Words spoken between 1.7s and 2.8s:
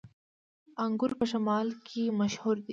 کې مشهور دي